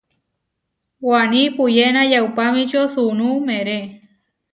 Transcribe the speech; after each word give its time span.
Waní 1.07 1.41
puyéna 1.55 2.01
yaupamíčio 2.13 2.81
suunú 2.93 3.27
meeré. 3.47 3.77